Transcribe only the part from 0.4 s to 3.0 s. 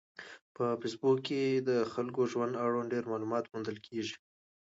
په فېسبوک کې د خلکو د ژوند اړوند